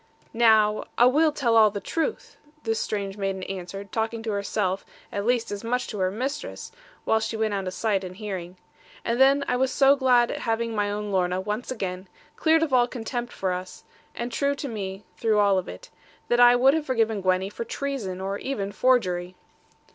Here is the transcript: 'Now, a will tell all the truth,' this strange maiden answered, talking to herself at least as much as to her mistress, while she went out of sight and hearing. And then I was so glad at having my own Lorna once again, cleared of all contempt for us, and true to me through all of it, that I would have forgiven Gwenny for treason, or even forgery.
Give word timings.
'Now, 0.33 0.85
a 0.97 1.07
will 1.07 1.31
tell 1.31 1.55
all 1.55 1.69
the 1.69 1.79
truth,' 1.79 2.35
this 2.63 2.79
strange 2.79 3.17
maiden 3.17 3.43
answered, 3.43 3.91
talking 3.91 4.23
to 4.23 4.31
herself 4.31 4.83
at 5.11 5.27
least 5.27 5.51
as 5.51 5.63
much 5.63 5.83
as 5.83 5.87
to 5.89 5.99
her 5.99 6.09
mistress, 6.09 6.71
while 7.05 7.19
she 7.19 7.37
went 7.37 7.53
out 7.53 7.67
of 7.67 7.73
sight 7.75 8.03
and 8.03 8.15
hearing. 8.15 8.57
And 9.05 9.21
then 9.21 9.45
I 9.47 9.57
was 9.57 9.71
so 9.71 9.95
glad 9.95 10.31
at 10.31 10.39
having 10.39 10.73
my 10.73 10.89
own 10.89 11.11
Lorna 11.11 11.39
once 11.39 11.69
again, 11.69 12.07
cleared 12.35 12.63
of 12.63 12.73
all 12.73 12.87
contempt 12.87 13.31
for 13.31 13.51
us, 13.53 13.83
and 14.15 14.31
true 14.31 14.55
to 14.55 14.67
me 14.67 15.03
through 15.17 15.37
all 15.37 15.59
of 15.59 15.67
it, 15.69 15.91
that 16.29 16.39
I 16.39 16.55
would 16.55 16.73
have 16.73 16.87
forgiven 16.87 17.21
Gwenny 17.21 17.51
for 17.51 17.63
treason, 17.63 18.19
or 18.19 18.39
even 18.39 18.71
forgery. 18.71 19.35